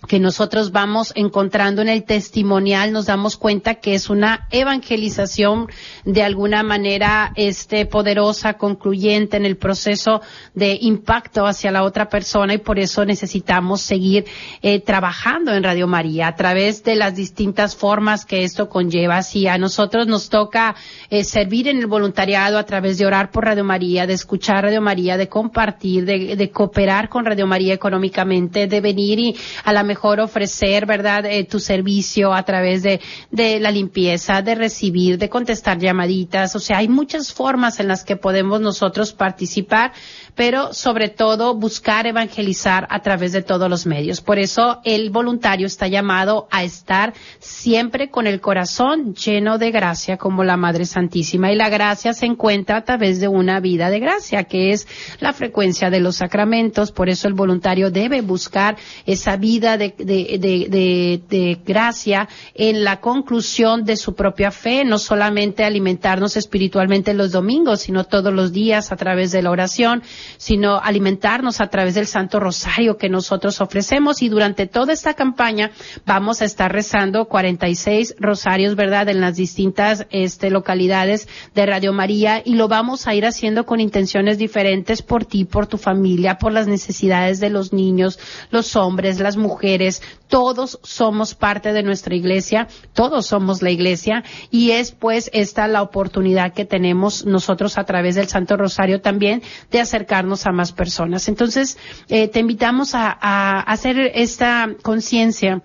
[0.07, 5.69] que nosotros vamos encontrando en el testimonial, nos damos cuenta que es una evangelización
[6.05, 10.21] de alguna manera este poderosa, concluyente en el proceso
[10.55, 14.27] de impacto hacia la otra persona y por eso necesitamos seguir
[14.63, 19.23] eh, trabajando en Radio María a través de las distintas formas que esto conlleva.
[19.23, 20.75] Si a nosotros nos toca
[21.11, 24.83] eh, servir en el voluntariado a través de orar por Radio María, de escuchar Radio
[24.83, 29.83] María, de compartir, de, de cooperar con Radio María económicamente, de venir y a la
[29.83, 35.29] mejor ofrecer, ¿verdad?, eh, tu servicio a través de, de la limpieza, de recibir, de
[35.29, 36.55] contestar llamaditas.
[36.57, 39.93] O sea, hay muchas formas en las que podemos nosotros participar
[40.35, 44.21] pero sobre todo buscar evangelizar a través de todos los medios.
[44.21, 50.17] Por eso el voluntario está llamado a estar siempre con el corazón lleno de gracia
[50.17, 51.53] como la Madre Santísima.
[51.53, 54.87] Y la gracia se encuentra a través de una vida de gracia, que es
[55.21, 56.91] la frecuencia de los sacramentos.
[56.91, 63.01] Por eso el voluntario debe buscar esa vida de, de, de, de gracia en la
[63.01, 68.91] conclusión de su propia fe, no solamente alimentarnos espiritualmente los domingos, sino todos los días
[68.91, 70.03] a través de la oración
[70.37, 74.23] sino alimentarnos a través del Santo Rosario que nosotros ofrecemos.
[74.23, 75.71] Y durante toda esta campaña
[76.07, 82.43] vamos a estar rezando 46 rosarios, ¿verdad?, en las distintas este, localidades de Radio María.
[82.45, 86.53] Y lo vamos a ir haciendo con intenciones diferentes por ti, por tu familia, por
[86.53, 88.19] las necesidades de los niños,
[88.51, 94.25] los hombres, las mujeres, todos somos parte de nuestra iglesia, todos somos la iglesia.
[94.51, 99.43] Y es pues esta la oportunidad que tenemos nosotros a través del Santo Rosario también
[99.71, 100.14] de acercar
[100.47, 101.29] a más personas.
[101.29, 105.63] Entonces, eh, te invitamos a, a hacer esta conciencia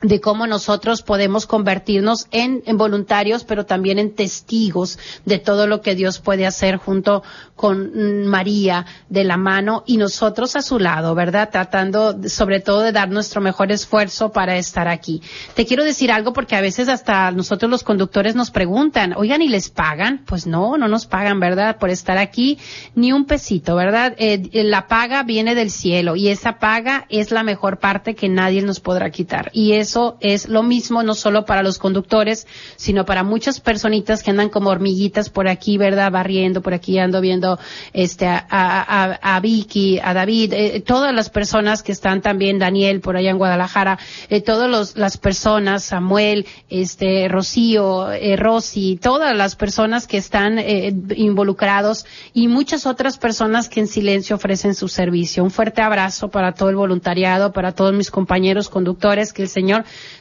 [0.00, 5.96] de cómo nosotros podemos convertirnos en, voluntarios, pero también en testigos de todo lo que
[5.96, 7.22] Dios puede hacer junto
[7.56, 11.50] con María de la mano y nosotros a su lado, ¿verdad?
[11.50, 15.20] Tratando sobre todo de dar nuestro mejor esfuerzo para estar aquí.
[15.54, 19.48] Te quiero decir algo porque a veces hasta nosotros los conductores nos preguntan, oigan, ¿y
[19.48, 20.22] les pagan?
[20.24, 21.78] Pues no, no nos pagan, ¿verdad?
[21.78, 22.58] Por estar aquí,
[22.94, 24.14] ni un pesito, ¿verdad?
[24.18, 28.62] Eh, la paga viene del cielo y esa paga es la mejor parte que nadie
[28.62, 29.50] nos podrá quitar.
[29.52, 32.46] Y es eso es lo mismo no solo para los conductores,
[32.76, 36.12] sino para muchas personitas que andan como hormiguitas por aquí, ¿verdad?
[36.12, 37.58] Barriendo por aquí, ando viendo
[37.94, 43.16] este a, a, Vicky, a David, eh, todas las personas que están también, Daniel por
[43.16, 43.98] allá en Guadalajara,
[44.28, 50.94] eh, todas las personas, Samuel, este, Rocío, eh, Rosy, todas las personas que están eh,
[51.16, 55.42] involucrados y muchas otras personas que en silencio ofrecen su servicio.
[55.42, 59.48] Un fuerte abrazo para todo el voluntariado, para todos mis compañeros conductores, que el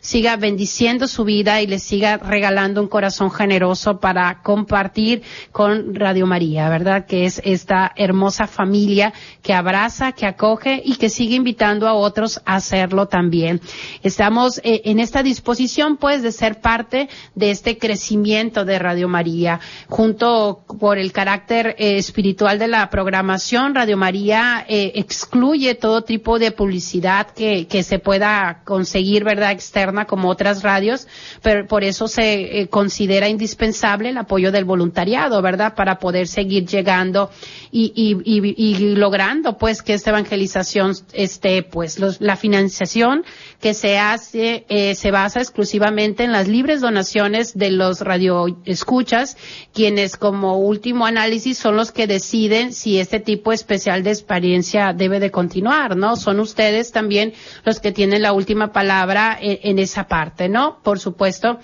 [0.02, 6.26] Siga bendiciendo su vida y le siga regalando un corazón generoso para compartir con Radio
[6.26, 7.06] María, ¿verdad?
[7.06, 12.42] Que es esta hermosa familia que abraza, que acoge y que sigue invitando a otros
[12.46, 13.62] a hacerlo también.
[14.04, 19.60] Estamos eh, en esta disposición, pues, de ser parte de este crecimiento de Radio María.
[19.88, 26.40] Junto por el carácter eh, espiritual de la programación, Radio María eh, excluye todo tipo
[26.40, 29.47] de publicidad que se pueda conseguir, ¿verdad?
[29.52, 31.08] Externa como otras radios,
[31.42, 35.76] pero por eso se eh, considera indispensable el apoyo del voluntariado, ¿verdad?
[35.76, 37.30] Para poder seguir llegando
[37.72, 43.24] y, y, logrando pues que esta evangelización esté, pues los, la financiación
[43.60, 49.38] que se hace, eh, se basa exclusivamente en las libres donaciones de los radioescuchas,
[49.74, 55.20] quienes como último análisis son los que deciden si este tipo especial de experiencia debe
[55.20, 56.16] de continuar, ¿no?
[56.16, 57.34] Son ustedes también
[57.66, 60.80] los que tienen la última palabra en, esa parte, ¿no?
[60.84, 61.60] Por supuesto,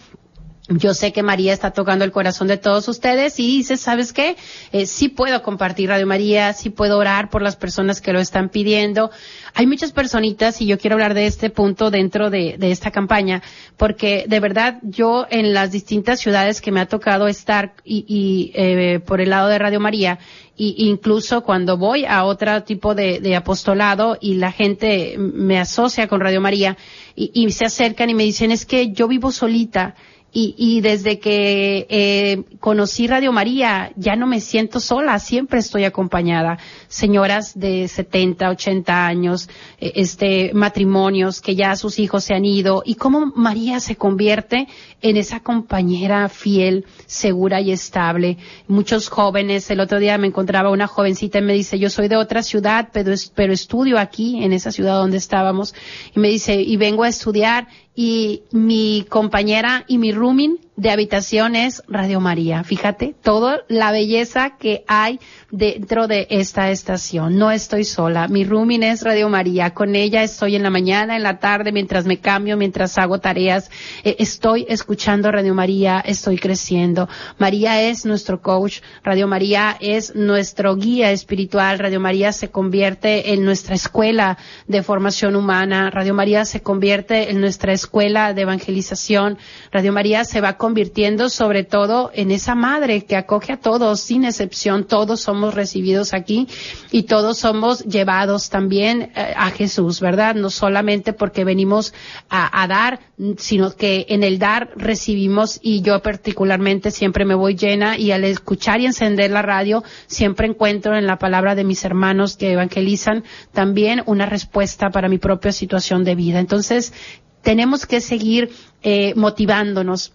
[0.69, 4.37] yo sé que María está tocando el corazón de todos ustedes y dice, ¿sabes qué?
[4.71, 8.47] Eh, sí puedo compartir Radio María, sí puedo orar por las personas que lo están
[8.47, 9.11] pidiendo.
[9.53, 13.43] Hay muchas personitas y yo quiero hablar de este punto dentro de, de esta campaña,
[13.75, 18.51] porque de verdad yo en las distintas ciudades que me ha tocado estar y, y
[18.55, 20.19] eh, por el lado de Radio María,
[20.55, 26.07] y incluso cuando voy a otro tipo de, de, apostolado y la gente me asocia
[26.07, 26.77] con Radio María
[27.15, 29.95] y, y se acercan y me dicen es que yo vivo solita
[30.33, 35.83] y, y desde que eh, conocí Radio María ya no me siento sola, siempre estoy
[35.83, 36.57] acompañada.
[36.87, 39.47] Señoras de 70, 80 años,
[39.79, 44.67] eh, este, matrimonios que ya sus hijos se han ido y cómo María se convierte
[45.01, 48.37] en esa compañera fiel, segura y estable.
[48.67, 52.15] Muchos jóvenes, el otro día me encontraba una jovencita y me dice, yo soy de
[52.15, 55.75] otra ciudad, pero, pero estudio aquí, en esa ciudad donde estábamos,
[56.15, 61.55] y me dice, y vengo a estudiar y mi compañera y mi rooming de habitación
[61.55, 62.63] es Radio María.
[62.63, 65.19] Fíjate, toda la belleza que hay
[65.51, 67.37] dentro de esta estación.
[67.37, 68.27] No estoy sola.
[68.27, 69.75] Mi rooming es Radio María.
[69.75, 73.69] Con ella estoy en la mañana, en la tarde, mientras me cambio, mientras hago tareas.
[74.03, 77.07] Eh, estoy escuchando Radio María, estoy creciendo.
[77.37, 78.79] María es nuestro coach.
[79.03, 81.77] Radio María es nuestro guía espiritual.
[81.77, 85.91] Radio María se convierte en nuestra escuela de formación humana.
[85.91, 89.37] Radio María se convierte en nuestra escuela de evangelización.
[89.71, 94.23] Radio María se va convirtiendo sobre todo en esa madre que acoge a todos, sin
[94.23, 96.47] excepción, todos somos recibidos aquí
[96.89, 100.35] y todos somos llevados también eh, a Jesús, ¿verdad?
[100.35, 101.93] No solamente porque venimos
[102.29, 103.01] a, dar,
[103.39, 108.23] sino que en el dar recibimos y yo particularmente siempre me voy llena y al
[108.23, 113.25] escuchar y encender la radio siempre encuentro en la palabra de mis hermanos que evangelizan
[113.51, 116.39] también una respuesta para mi propia situación de vida.
[116.39, 116.93] Entonces,
[117.41, 118.51] tenemos que seguir
[118.81, 120.13] eh, motivándonos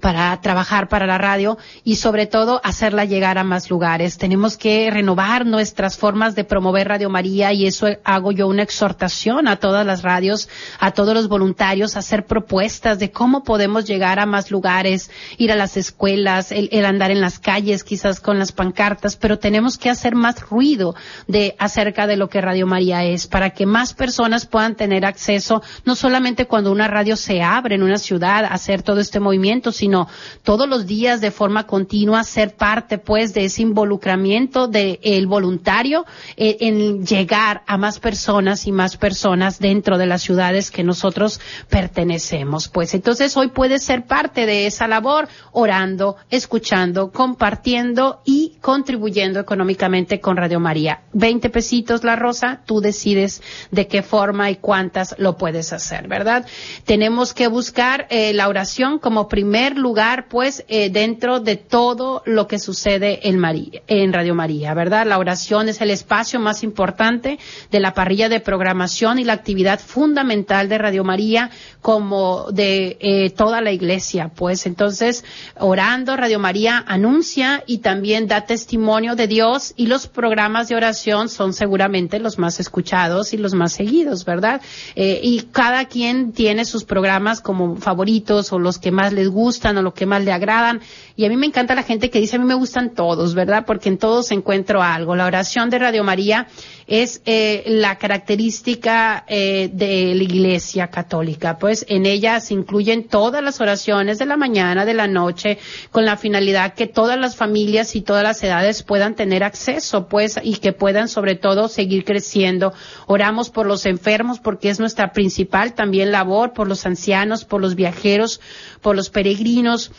[0.00, 4.18] para trabajar para la radio y sobre todo hacerla llegar a más lugares.
[4.18, 9.48] Tenemos que renovar nuestras formas de promover Radio María y eso hago yo una exhortación
[9.48, 14.26] a todas las radios, a todos los voluntarios, hacer propuestas de cómo podemos llegar a
[14.26, 18.52] más lugares, ir a las escuelas, el, el andar en las calles, quizás con las
[18.52, 20.94] pancartas, pero tenemos que hacer más ruido
[21.26, 25.62] de acerca de lo que Radio María es para que más personas puedan tener acceso,
[25.84, 30.08] no solamente cuando una radio se abre en una ciudad, hacer todo este movimiento, sino
[30.42, 36.04] todos los días de forma continua ser parte pues de ese involucramiento del voluntario
[36.36, 41.40] eh, en llegar a más personas y más personas dentro de las ciudades que nosotros
[41.70, 42.68] pertenecemos.
[42.68, 50.20] Pues entonces hoy puedes ser parte de esa labor orando, escuchando, compartiendo y contribuyendo económicamente
[50.20, 51.00] con Radio María.
[51.14, 56.46] 20 pesitos la rosa, tú decides de qué forma y cuántas lo puedes hacer, ¿verdad?
[56.84, 62.46] Tenemos que buscar eh, la oración como primer lugar, pues, eh, dentro de todo lo
[62.46, 65.06] que sucede en Radio María, ¿verdad?
[65.06, 67.38] La oración es el espacio más importante
[67.70, 71.50] de la parrilla de programación y la actividad fundamental de Radio María
[71.80, 74.66] como de eh, toda la iglesia, pues.
[74.66, 75.24] Entonces,
[75.58, 81.28] orando, Radio María anuncia y también da testimonio de Dios y los programas de oración
[81.28, 84.60] son seguramente los más escuchados y los más seguidos, ¿verdad?
[84.96, 89.59] Eh, y cada quien tiene sus programas como favoritos o los que más les gustan
[89.64, 90.80] o lo que más le agradan.
[91.16, 93.64] Y a mí me encanta la gente que dice, a mí me gustan todos, ¿verdad?
[93.66, 95.14] Porque en todos encuentro algo.
[95.16, 96.46] La oración de Radio María
[96.86, 101.58] es eh, la característica eh, de la Iglesia Católica.
[101.58, 105.58] Pues en ella se incluyen todas las oraciones de la mañana, de la noche,
[105.90, 110.40] con la finalidad que todas las familias y todas las edades puedan tener acceso, pues,
[110.42, 112.72] y que puedan sobre todo seguir creciendo.
[113.06, 117.74] Oramos por los enfermos porque es nuestra principal también labor, por los ancianos, por los
[117.74, 118.40] viajeros,
[118.80, 119.90] por los peregrinos, vinos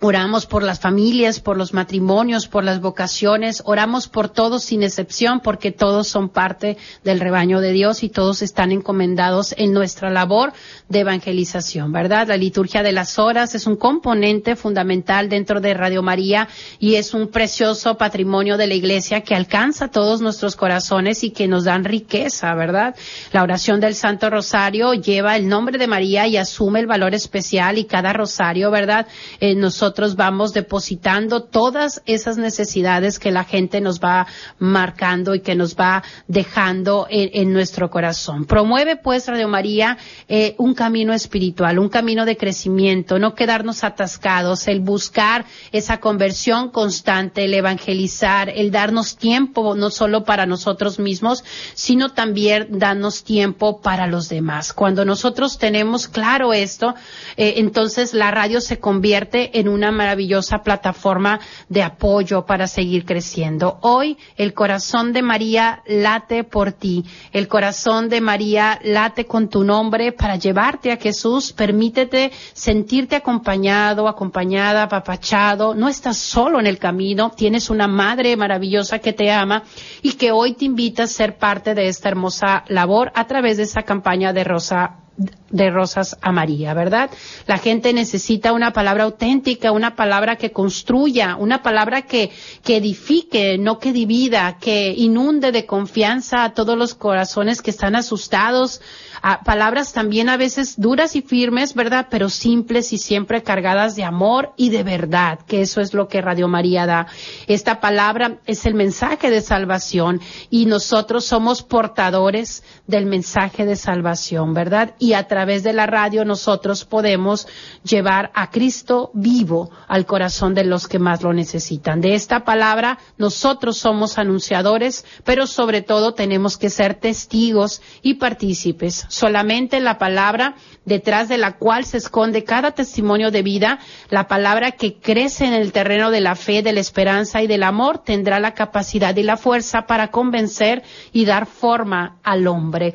[0.00, 5.40] Oramos por las familias, por los matrimonios, por las vocaciones, oramos por todos sin excepción
[5.40, 10.52] porque todos son parte del rebaño de Dios y todos están encomendados en nuestra labor
[10.88, 12.28] de evangelización, ¿verdad?
[12.28, 16.46] La liturgia de las horas es un componente fundamental dentro de Radio María
[16.78, 21.48] y es un precioso patrimonio de la iglesia que alcanza todos nuestros corazones y que
[21.48, 22.94] nos dan riqueza, ¿verdad?
[23.32, 27.78] La oración del Santo Rosario lleva el nombre de María y asume el valor especial
[27.78, 29.08] y cada rosario, ¿verdad?
[29.40, 34.26] Eh, nosotros nosotros vamos depositando todas esas necesidades que la gente nos va
[34.58, 38.44] marcando y que nos va dejando en, nuestro corazón.
[38.44, 39.96] Promueve pues Radio María
[40.28, 46.68] eh, un camino espiritual, un camino de crecimiento, no quedarnos atascados, el buscar esa conversión
[46.68, 53.80] constante, el evangelizar, el darnos tiempo no solo para nosotros mismos, sino también darnos tiempo
[53.80, 54.74] para los demás.
[54.74, 56.94] Cuando nosotros tenemos claro esto,
[57.38, 63.78] eh, entonces la radio se convierte en una maravillosa plataforma de apoyo para seguir creciendo.
[63.82, 67.04] Hoy el corazón de María late por ti.
[67.32, 71.52] El corazón de María late con tu nombre para llevarte a Jesús.
[71.52, 75.74] Permítete sentirte acompañado, acompañada, apapachado.
[75.74, 77.30] No estás solo en el camino.
[77.30, 79.62] Tienes una madre maravillosa que te ama
[80.02, 83.62] y que hoy te invita a ser parte de esta hermosa labor a través de
[83.62, 85.07] esa campaña de Rosa
[85.50, 87.10] de rosas a María, ¿verdad?
[87.46, 92.30] La gente necesita una palabra auténtica, una palabra que construya, una palabra que,
[92.62, 97.96] que edifique, no que divida, que inunde de confianza a todos los corazones que están
[97.96, 98.80] asustados,
[99.22, 102.06] Ah, palabras también a veces duras y firmes, ¿verdad?
[102.10, 106.20] Pero simples y siempre cargadas de amor y de verdad, que eso es lo que
[106.20, 107.06] Radio María da.
[107.46, 114.54] Esta palabra es el mensaje de salvación y nosotros somos portadores del mensaje de salvación,
[114.54, 114.94] ¿verdad?
[114.98, 117.46] Y a través de la radio nosotros podemos
[117.82, 122.00] llevar a Cristo vivo al corazón de los que más lo necesitan.
[122.00, 129.06] De esta palabra nosotros somos anunciadores, pero sobre todo tenemos que ser testigos y partícipes.
[129.08, 130.54] Solamente la palabra
[130.84, 133.78] detrás de la cual se esconde cada testimonio de vida,
[134.10, 137.62] la palabra que crece en el terreno de la fe, de la esperanza y del
[137.62, 140.82] amor, tendrá la capacidad y la fuerza para convencer
[141.12, 142.94] y dar forma al hombre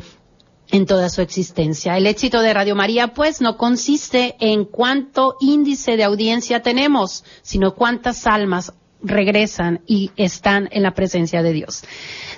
[0.71, 1.97] en toda su existencia.
[1.97, 7.75] El éxito de Radio María, pues, no consiste en cuánto índice de audiencia tenemos, sino
[7.75, 11.83] cuántas almas regresan y están en la presencia de Dios.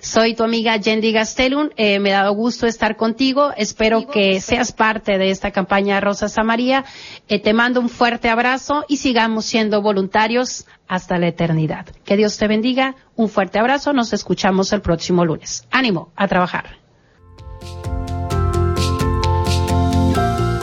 [0.05, 4.71] Soy tu amiga Yendi Gastelum, eh, me ha dado gusto estar contigo, espero que seas
[4.71, 6.85] parte de esta campaña Rosa Samaría,
[7.27, 11.87] eh, te mando un fuerte abrazo y sigamos siendo voluntarios hasta la eternidad.
[12.05, 15.65] Que Dios te bendiga, un fuerte abrazo, nos escuchamos el próximo lunes.
[15.71, 16.77] Ánimo a trabajar.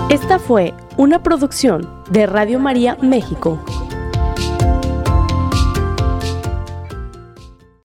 [0.09, 3.61] Esta fue una producción de Radio María México.